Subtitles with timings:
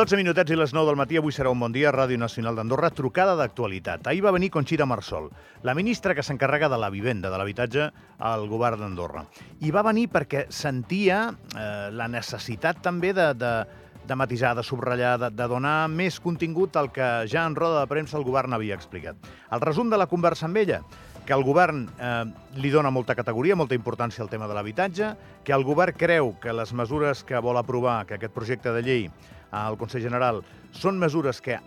[0.00, 2.88] 12 minutets i les 9 del matí, avui serà un bon dia, Ràdio Nacional d'Andorra,
[2.96, 4.06] trucada d'actualitat.
[4.08, 5.26] Ahir va venir Conxita Marsol,
[5.60, 9.26] la ministra que s'encarrega de la vivenda, de l'habitatge, al govern d'Andorra.
[9.60, 13.50] I va venir perquè sentia eh, la necessitat també de, de,
[14.08, 17.90] de matisar, de subratllar, de, de donar més contingut al que ja en roda de
[17.90, 19.20] premsa el govern havia explicat.
[19.52, 20.80] El resum de la conversa amb ella,
[21.28, 22.24] que el govern eh,
[22.56, 25.12] li dona molta categoria, molta importància al tema de l'habitatge,
[25.44, 29.04] que el govern creu que les mesures que vol aprovar, que aquest projecte de llei
[29.50, 30.42] al Consell General.
[30.72, 31.58] Són mesures que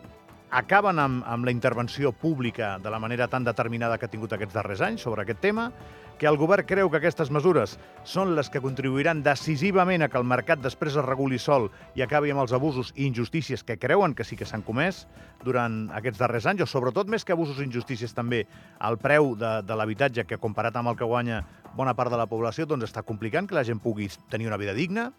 [0.54, 4.54] acaben amb, amb la intervenció pública de la manera tan determinada que ha tingut aquests
[4.54, 5.72] darrers anys sobre aquest tema,
[6.20, 7.74] que el govern creu que aquestes mesures
[8.06, 12.32] són les que contribuiran decisivament a que el mercat després es reguli sol i acabi
[12.32, 15.08] amb els abusos i injustícies que creuen que sí que s'han comès
[15.44, 18.46] durant aquests darrers anys, o sobretot més que abusos i injustícies també
[18.80, 21.42] el preu de, de l'habitatge que comparat amb el que guanya
[21.74, 24.78] bona part de la població doncs està complicant que la gent pugui tenir una vida
[24.78, 25.10] digna.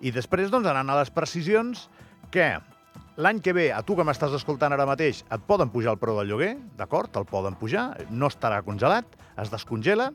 [0.00, 1.88] I després doncs anant a les precisions
[2.30, 2.48] que
[3.18, 6.20] l'any que ve, a tu que m'estàs escoltant ara mateix, et poden pujar el preu
[6.20, 7.10] del lloguer, d'acord?
[7.12, 10.12] Te'l poden pujar, no estarà congelat, es descongela,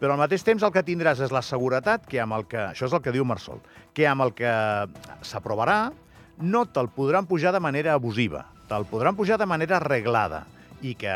[0.00, 2.86] però al mateix temps el que tindràs és la seguretat que amb el que, això
[2.86, 3.62] és el que diu Marsol,
[3.96, 4.52] que amb el que
[5.24, 5.78] s'aprovarà
[6.44, 10.44] no te'l podran pujar de manera abusiva, te'l podran pujar de manera arreglada
[10.84, 11.14] i que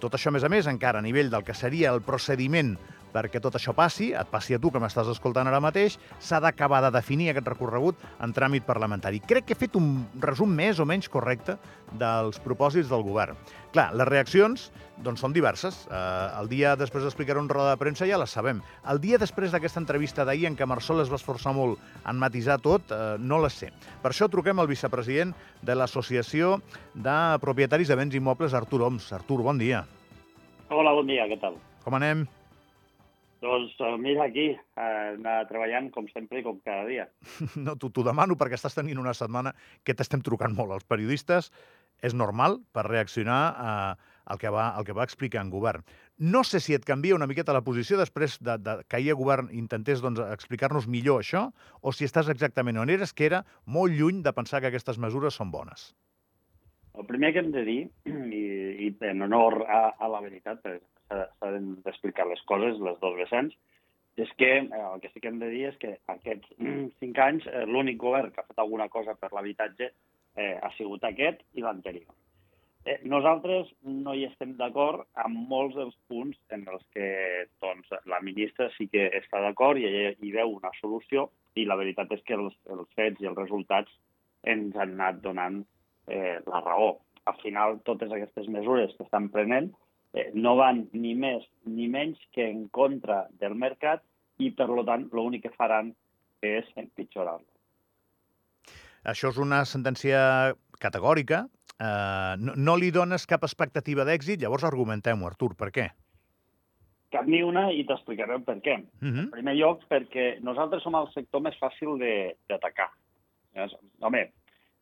[0.00, 2.74] tot això, a més a més, encara a nivell del que seria el procediment
[3.16, 6.82] perquè tot això passi, et passi a tu que m'estàs escoltant ara mateix, s'ha d'acabar
[6.84, 9.22] de definir aquest recorregut en tràmit parlamentari.
[9.24, 11.56] Crec que he fet un resum més o menys correcte
[11.96, 13.38] dels propòsits del govern.
[13.72, 14.68] Clar, les reaccions
[15.04, 15.82] doncs, són diverses.
[15.90, 15.96] Eh,
[16.40, 18.62] el dia després d'explicar un roda de premsa ja les sabem.
[18.88, 22.58] El dia després d'aquesta entrevista d'ahir en què Marsol es va esforçar molt en matisar
[22.64, 23.72] tot, eh, no les sé.
[24.02, 26.56] Per això truquem al vicepresident de l'Associació
[26.94, 29.12] de Propietaris de Béns Immobles, Artur Oms.
[29.12, 29.84] Artur, bon dia.
[30.68, 31.60] Hola, bon dia, què tal?
[31.84, 32.26] Com anem?
[33.42, 34.82] Doncs uh, mira aquí, uh,
[35.16, 37.08] anar treballant com sempre i com cada dia.
[37.66, 39.52] No, t'ho demano perquè estàs tenint una setmana
[39.84, 41.50] que t'estem trucant molt als periodistes.
[42.04, 43.70] És normal per reaccionar a,
[44.26, 45.84] al, que va, al que va explicar en govern.
[46.18, 49.20] No sé si et canvia una miqueta la posició després de, de que ahir el
[49.20, 51.46] govern intentés doncs, explicar-nos millor això
[51.80, 55.40] o si estàs exactament on eres, que era molt lluny de pensar que aquestes mesures
[55.40, 55.94] són bones.
[56.96, 57.80] El primer que hem de dir,
[58.40, 58.44] i,
[58.88, 61.50] i en honor a, a la veritat, s'ha
[61.84, 63.56] d'explicar les coses, les dos vessants,
[64.16, 66.52] és que eh, el que sí que hem de dir és que aquests
[67.02, 71.04] cinc anys eh, l'únic govern que ha fet alguna cosa per l'habitatge eh, ha sigut
[71.04, 72.14] aquest i l'anterior.
[72.86, 77.08] Eh, nosaltres no hi estem d'acord amb molts dels punts en els que
[77.60, 82.12] doncs, la ministra sí que està d'acord i hi veu una solució i la veritat
[82.16, 83.92] és que els, els fets i els resultats
[84.46, 85.64] ens han anat donant
[86.06, 86.98] eh, la raó.
[87.26, 89.72] Al final, totes aquestes mesures que estan prenent
[90.14, 94.02] eh, no van ni més ni menys que en contra del mercat
[94.38, 95.94] i, per tant, l'únic que faran
[96.42, 97.46] és empitjorar-lo.
[99.06, 101.46] Això és una sentència categòrica.
[101.78, 105.90] Eh, no, no li dones cap expectativa d'èxit, llavors argumentem-ho, Artur, per què?
[107.14, 108.78] Cap ni una i t'explicaré per què.
[108.80, 109.14] Uh Mhm.
[109.14, 109.24] -huh.
[109.24, 111.98] En primer lloc, perquè nosaltres som el sector més fàcil
[112.48, 112.90] d'atacar.
[114.00, 114.32] Home,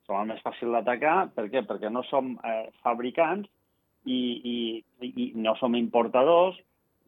[0.06, 1.65] som el més fàcil d'atacar, per què?
[1.66, 3.48] Perquè no som eh, fabricants
[4.04, 4.56] i, i,
[5.09, 6.59] i no som importadors,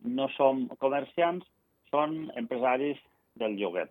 [0.04, 1.46] no som comerciants,
[1.92, 2.98] són empresaris
[3.40, 3.86] del lloguer.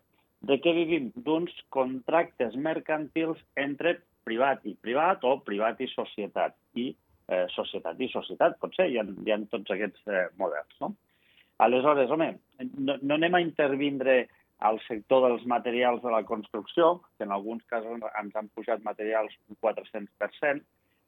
[0.45, 1.09] De què vivim?
[1.25, 6.57] D'uns contractes mercantils entre privat i privat o privat i societat.
[6.77, 6.91] I
[7.29, 10.77] eh, societat i societat, potser, hi ha, hi ha tots aquests eh, models.
[10.81, 10.94] No?
[11.65, 12.33] Aleshores, home,
[12.75, 14.25] no, no anem a intervindre
[14.59, 19.33] al sector dels materials de la construcció, que en alguns casos ens han pujat materials
[19.49, 20.63] un 400%,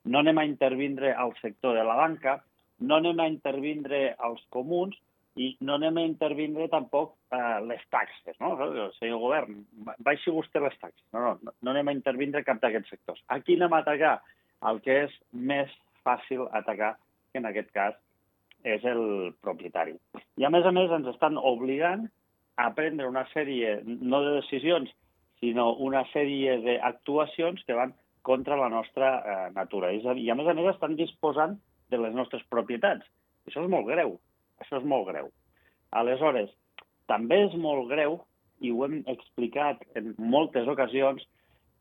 [0.08, 2.41] no anem a intervindre al sector de la banca,
[2.80, 4.96] no anem a intervindre als comuns
[5.38, 8.38] i no anem a intervindre tampoc eh, les taxes.
[8.41, 8.56] No?
[8.97, 9.62] Senyor govern,
[10.06, 11.03] baixi vostè les taxes.
[11.13, 13.24] No, no, no anem a intervindre cap d'aquests sectors.
[13.34, 14.18] Aquí anem a atacar
[14.68, 15.72] el que és més
[16.07, 16.96] fàcil atacar,
[17.31, 17.97] que en aquest cas
[18.66, 19.96] és el propietari.
[20.41, 22.07] I a més a més ens estan obligant
[22.57, 24.89] a prendre una sèrie, no de decisions,
[25.39, 27.94] sinó una sèrie d'actuacions que van
[28.25, 29.94] contra la nostra eh, natura.
[29.94, 31.56] I a més a més estan disposant
[31.92, 33.06] de les nostres propietats.
[33.48, 34.18] Això és molt greu.
[34.59, 35.30] Això és molt greu.
[35.95, 36.50] Aleshores,
[37.07, 38.19] també és molt greu,
[38.60, 41.21] i ho hem explicat en moltes ocasions,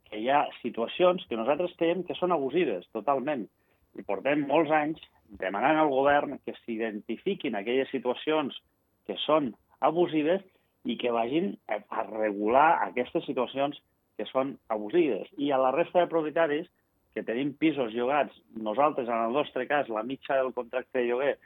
[0.07, 3.47] que hi ha situacions que nosaltres creiem que són abusives, totalment.
[3.97, 5.01] I portem molts anys
[5.41, 8.55] demanant al govern que s'identifiquin aquelles situacions
[9.09, 9.51] que són
[9.81, 10.45] abusives
[10.87, 13.79] i que vagin a regular aquestes situacions
[14.17, 15.29] que són abusives.
[15.37, 16.71] I a la resta de propietaris,
[17.15, 21.37] que tenim pisos llogats, nosaltres, en el nostre cas, la mitja del contracte de lloguer,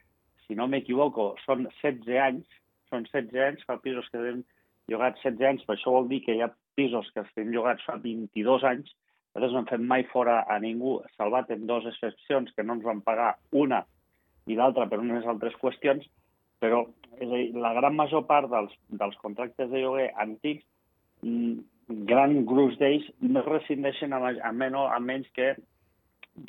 [0.46, 2.56] si no m'equivoco, són 16 anys,
[2.90, 4.42] són 16 anys, fa pisos que tenim
[4.90, 7.98] llogats 16 anys, però això vol dir que hi ha pisos que estem llogats fa
[8.02, 8.90] 22 anys,
[9.30, 12.86] Nosaltres no hem fet mai fora a ningú, salvat en dues excepcions que no ens
[12.86, 13.84] van pagar una
[14.50, 16.08] i l'altra per unes altres qüestions,
[16.60, 16.84] però
[17.20, 18.72] és a dir, la gran major part dels,
[19.02, 20.64] dels contractes de lloguer antics,
[21.24, 21.58] mm,
[22.08, 25.54] gran gruix d'ells, no rescindeixen a, a, menys, a menys que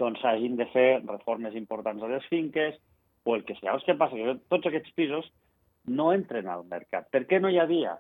[0.02, 2.78] doncs hagin de fer reformes importants a les finques
[3.26, 3.74] o el que sigui.
[3.88, 4.16] Què passa?
[4.16, 5.28] Que tots aquests pisos
[5.88, 7.10] no entren al mercat.
[7.12, 7.98] Per què no hi havia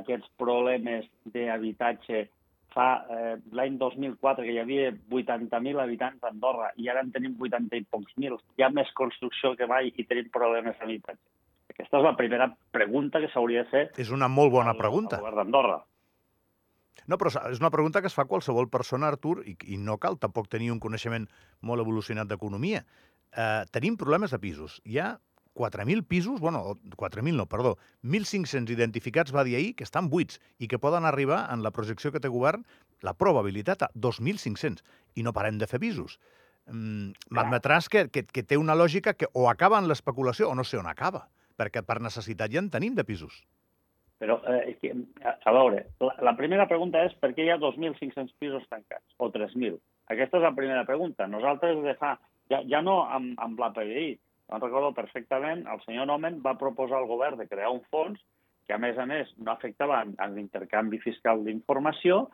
[0.00, 2.26] aquests problemes d'habitatge
[2.74, 7.34] fa eh, l'any 2004, que hi havia 80.000 habitants a Andorra i ara en tenim
[7.38, 8.38] 80 i pocs mil.
[8.58, 11.24] Hi ha més construcció que mai i tenim problemes d'habitatge.
[11.80, 13.84] Aquesta és la primera pregunta que s'hauria de fer.
[14.02, 15.16] És una molt bona al, pregunta.
[15.16, 15.78] Al govern d'Andorra.
[17.08, 20.18] No, però és una pregunta que es fa qualsevol persona, Artur, i, i no cal
[20.20, 21.24] tampoc tenir un coneixement
[21.64, 22.84] molt evolucionat d'economia.
[23.32, 24.76] Eh, tenim problemes de pisos.
[24.84, 25.08] Hi ha
[25.56, 30.68] 4.000 pisos, bueno, 4.000 no, perdó, 1.500 identificats va dir ahir que estan buits i
[30.68, 32.62] que poden arribar, en la projecció que té govern,
[33.02, 34.84] la probabilitat a 2.500.
[35.16, 36.20] I no parem de fer pisos.
[36.68, 40.62] Mm, M'admetràs que, que, que té una lògica que o acaba en l'especulació o no
[40.68, 41.26] sé on acaba,
[41.60, 43.42] perquè per necessitat ja en tenim de pisos.
[44.20, 44.74] Però, eh,
[45.24, 49.30] a, veure, la, la primera pregunta és per què hi ha 2.500 pisos tancats, o
[49.32, 49.78] 3.000?
[50.12, 51.28] Aquesta és la primera pregunta.
[51.30, 52.16] Nosaltres de fa,
[52.52, 54.10] ja, ja no amb, amb l'APDI,
[54.50, 58.20] me'n recordo perfectament, el senyor Nomen va proposar al govern de crear un fons
[58.66, 62.26] que, a més a més, no afectava en l'intercanvi fiscal d'informació,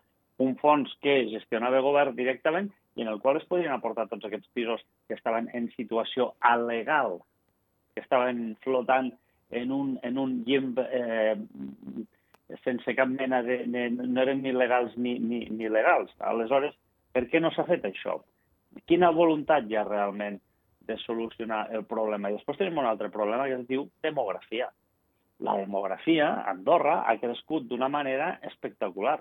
[0.43, 4.27] un fons que gestionava el govern directament i en el qual es podien aportar tots
[4.27, 7.21] aquests pisos que estaven en situació alegal,
[7.97, 9.09] que estaven flotant
[9.51, 11.35] en un, en un llimp eh,
[12.63, 13.63] sense cap mena de...
[13.67, 16.13] de no eren ni legals ni, ni, ni legals.
[16.21, 16.77] Aleshores,
[17.17, 18.19] per què no s'ha fet això?
[18.87, 20.37] Quina voluntat hi ha realment
[20.87, 22.31] de solucionar el problema.
[22.31, 24.69] I després tenim un altre problema que es diu demografia.
[25.43, 29.19] La demografia a Andorra ha crescut d'una manera espectacular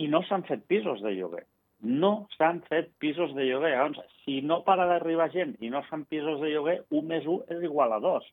[0.00, 1.46] i no s'han fet pisos de lloguer.
[1.82, 3.72] No s'han fet pisos de lloguer.
[3.72, 7.56] Llavors, si no para d'arribar gent i no fan pisos de lloguer, 1 més 1
[7.56, 8.26] és igual a 2.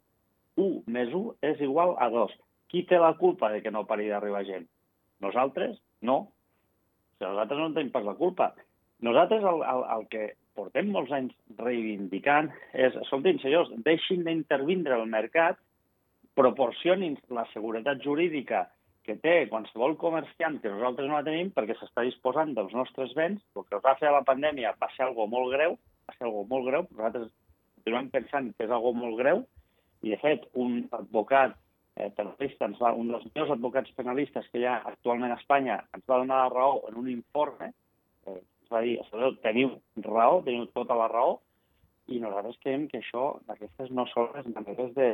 [0.57, 2.33] 1 més 1 és igual a 2.
[2.67, 4.67] Qui té la culpa de que no pari d'arribar gent?
[5.23, 5.77] Nosaltres?
[6.01, 6.17] No.
[7.17, 8.51] Si nosaltres no en tenim pas la culpa.
[9.05, 10.25] Nosaltres el, el, el que
[10.57, 15.59] portem molts anys reivindicant és, escoltin, senyors, deixin d'intervindre el mercat,
[16.37, 18.67] proporcionin la seguretat jurídica
[19.07, 23.39] que té qualsevol comerciant que nosaltres no la tenim perquè s'està disposant dels nostres béns.
[23.55, 25.77] El que va fer a la pandèmia va ser algo molt greu,
[26.07, 27.29] va ser algo molt greu, nosaltres
[27.77, 29.45] continuem pensant que és algo molt greu,
[30.03, 31.55] i de fet un advocat
[31.95, 35.79] eh, penalista, ens va, un dels millors advocats penalistes que hi ha actualment a Espanya,
[35.95, 37.71] ens va donar la raó en un informe
[38.27, 38.97] eh, és a dir,
[39.43, 41.37] teniu raó, teniu tota la raó,
[42.11, 45.09] i nosaltres creiem que això, aquestes no són les maneres de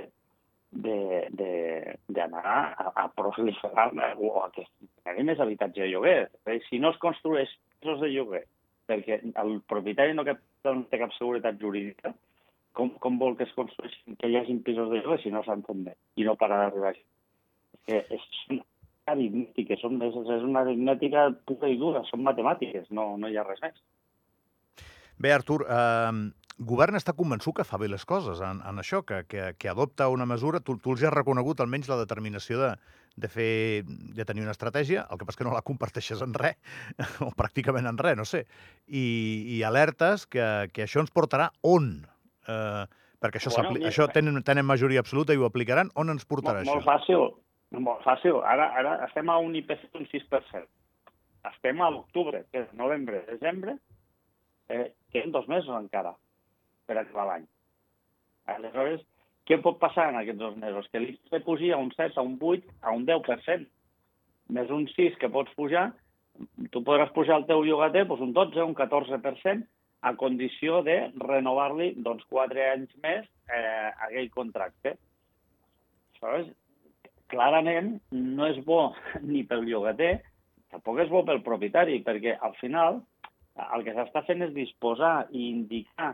[0.73, 6.29] d'anar a, a proliferar o a que hi més habitatge de lloguer.
[6.69, 8.43] Si no es construeix pisos de lloguer
[8.89, 12.11] perquè el propietari no, cap, no té cap seguretat jurídica,
[12.75, 15.63] com, com vol que es construeixin, que hi hagi pisos de lloguer si no s'han
[15.67, 16.93] fet bé i no para d'arribar?
[16.97, 18.61] És que és
[19.11, 23.45] aritmètiques, són, és, és una aritmètica pura i dura, són matemàtiques, no, no hi ha
[23.47, 23.81] res més.
[25.23, 26.11] Bé, Artur, eh,
[26.59, 30.09] govern està convençut que fa bé les coses en, en això, que, que, que adopta
[30.13, 32.71] una mesura, tu, tu els has reconegut almenys la determinació de,
[33.15, 36.59] de, fer, de tenir una estratègia, el que passa que no la comparteixes en res,
[37.25, 38.45] o pràcticament en res, no sé,
[38.87, 39.05] i,
[39.57, 41.95] i alertes que, que això ens portarà on?
[42.47, 42.83] Eh,
[43.23, 46.69] perquè això, bueno, això tenen, tenen majoria absoluta i ho aplicaran, on ens portarà molt,
[46.69, 46.77] això?
[46.77, 47.27] Molt fàcil,
[47.81, 48.41] molt fàcil.
[48.45, 50.69] Ara, ara estem a un IPC d'un 6%.
[51.49, 53.79] Estem a l'octubre, que és novembre, desembre,
[54.71, 56.13] eh, queden dos mesos encara
[56.87, 57.45] per acabar l'any.
[58.53, 59.03] Aleshores,
[59.47, 60.87] què pot passar en aquests dos mesos?
[60.91, 63.67] Que l'IPC pugi a un 7, a un 8, a un 10%,
[64.55, 65.89] més un 6 que pots pujar,
[66.71, 69.67] tu podràs pujar el teu llogater doncs un 12, un 14%,
[70.03, 74.97] a condició de renovar-li doncs, 4 anys més eh, aquell contracte.
[76.19, 76.51] Saps?
[77.33, 78.93] clarament no és bo
[79.29, 80.17] ni pel llogater,
[80.73, 83.01] tampoc és bo pel propietari, perquè al final
[83.63, 86.13] el que s'està fent és disposar i indicar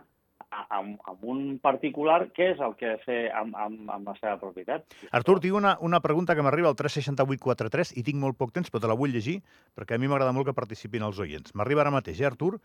[0.51, 4.15] amb, amb un particular què és el que ha de fer amb, amb, amb la
[4.19, 4.85] seva propietat.
[5.15, 8.83] Artur, tinc una, una pregunta que m'arriba al 36843 i tinc molt poc temps, però
[8.83, 9.39] te la vull llegir
[9.77, 11.53] perquè a mi m'agrada molt que participin els oients.
[11.55, 12.57] M'arriba ara mateix, eh, Artur?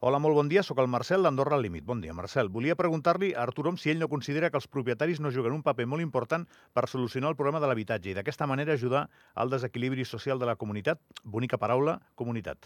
[0.00, 1.84] Hola, molt bon dia, sóc el Marcel d'Andorra al Límit.
[1.84, 2.48] Bon dia, Marcel.
[2.48, 5.62] Volia preguntar-li a Artur Om si ell no considera que els propietaris no juguen un
[5.62, 10.06] paper molt important per solucionar el problema de l'habitatge i d'aquesta manera ajudar al desequilibri
[10.08, 11.02] social de la comunitat.
[11.24, 12.64] Bonica paraula, comunitat.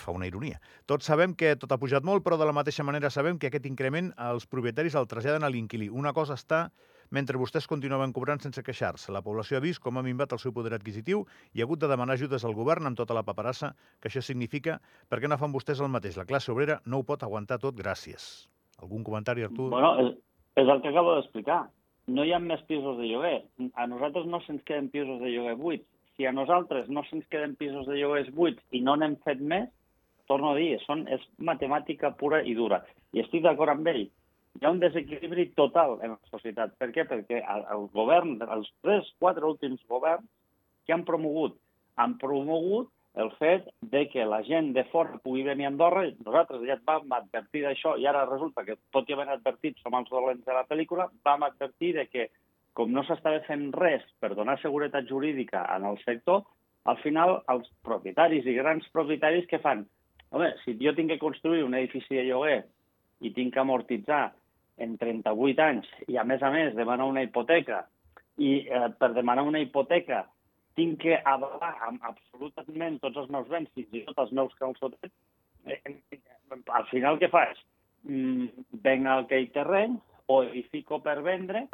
[0.00, 0.60] Fa una ironia.
[0.88, 3.68] Tots sabem que tot ha pujat molt, però de la mateixa manera sabem que aquest
[3.68, 5.88] increment els propietaris el traslladen a l'inquilí.
[5.88, 6.68] Una cosa està
[7.10, 9.10] mentre vostès continuaven cobrant sense queixar-se.
[9.12, 11.90] La població ha vist com ha minvat el seu poder adquisitiu i ha hagut de
[11.90, 14.78] demanar ajudes al govern amb tota la paperassa que això significa.
[15.10, 16.16] Per què no fan vostès el mateix?
[16.16, 18.48] La classe obrera no ho pot aguantar tot, gràcies.
[18.80, 19.68] Algun comentari, Artur?
[19.74, 20.14] Bueno, és,
[20.62, 21.64] és el que acabo d'explicar.
[22.10, 23.40] No hi ha més pisos de lloguer.
[23.74, 25.86] A nosaltres no se'ns queden pisos de lloguer buits.
[26.16, 29.68] Si a nosaltres no se'ns queden pisos de lloguers buits i no n'hem fet més,
[30.30, 32.80] torno a dir, són, és matemàtica pura i dura.
[33.12, 34.04] I estic d'acord amb ell.
[34.58, 36.76] Hi ha un desequilibri total en la societat.
[36.78, 37.06] Per què?
[37.08, 40.26] Perquè el, el govern, els tres, quatre últims governs
[40.86, 41.58] que han promogut,
[41.96, 46.62] han promogut el fet de que la gent de fora pugui venir a Andorra, nosaltres
[46.66, 50.10] ja et vam advertir d'això, i ara resulta que, tot i haver advertit, som els
[50.10, 52.28] dolents de la pel·lícula, vam advertir de que,
[52.78, 56.44] com no s'estava fent res per donar seguretat jurídica en el sector,
[56.86, 59.82] al final els propietaris i grans propietaris que fan?
[60.30, 62.60] Home, si jo tinc que construir un edifici de lloguer
[63.20, 64.30] i tinc que amortitzar
[64.80, 67.84] en 38 anys i, a més a més, demanar una hipoteca
[68.40, 70.24] i eh, per demanar una hipoteca
[70.78, 75.12] tinc que avalar amb absolutament tots els meus béns, i tot els meus calçotets,
[75.66, 76.20] eh, eh,
[76.72, 77.58] al final què fas?
[78.08, 78.48] Mm,
[78.84, 79.98] venc aquell terreny
[80.32, 81.66] o edifico per vendre,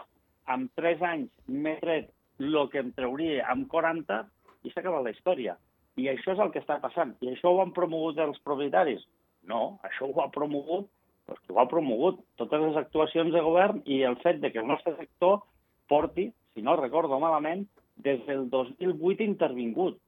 [0.51, 2.11] amb 3 anys m'he tret
[2.43, 4.25] el que em trauria amb 40
[4.65, 5.57] i s'ha acabat la història.
[5.97, 7.15] I això és el que està passant.
[7.25, 9.05] I això ho han promogut els propietaris?
[9.49, 10.91] No, això ho ha promogut
[11.27, 12.21] doncs qui ho ha promogut.
[12.41, 15.43] Totes les actuacions de govern i el fet de que el nostre sector
[15.91, 17.67] porti, si no recordo malament,
[17.97, 20.01] des del 2008 intervingut.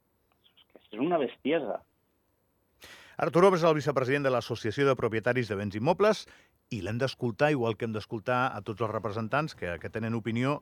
[0.89, 1.83] És una bestiesa.
[3.19, 6.23] Arturo és el vicepresident de l'Associació de Propietaris de Béns Immobles
[6.71, 10.61] i l'hem d'escoltar, igual que hem d'escoltar a tots els representants que, que tenen opinió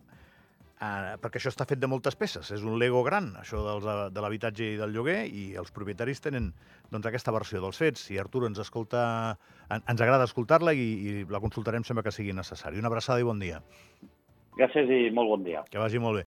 [0.81, 2.51] eh, perquè això està fet de moltes peces.
[2.55, 6.53] És un Lego gran, això dels, de l'habitatge i del lloguer, i els propietaris tenen
[6.93, 8.09] doncs, aquesta versió dels fets.
[8.15, 9.03] I Artur ens escolta,
[9.69, 12.81] en, ens agrada escoltar-la i, i la consultarem sempre que sigui necessari.
[12.83, 13.61] Una abraçada i bon dia.
[14.57, 15.63] Gràcies i molt bon dia.
[15.69, 16.25] Que vagi molt bé.